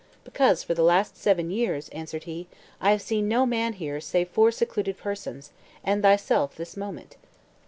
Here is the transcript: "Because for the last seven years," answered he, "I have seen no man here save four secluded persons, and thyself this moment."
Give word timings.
"Because 0.23 0.63
for 0.63 0.73
the 0.73 0.81
last 0.81 1.15
seven 1.15 1.51
years," 1.51 1.87
answered 1.89 2.23
he, 2.23 2.47
"I 2.81 2.89
have 2.89 3.03
seen 3.03 3.27
no 3.27 3.45
man 3.45 3.73
here 3.73 4.01
save 4.01 4.29
four 4.29 4.49
secluded 4.49 4.97
persons, 4.97 5.51
and 5.83 6.01
thyself 6.01 6.55
this 6.55 6.75
moment." 6.75 7.17